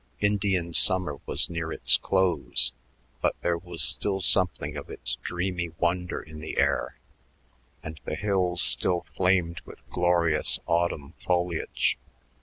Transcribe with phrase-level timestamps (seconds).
[0.19, 2.73] Indian summer was near its close,
[3.21, 6.97] but there was still something of its dreamy wonder in the air,
[7.83, 11.99] and the hills still flamed with glorious autumn foliage.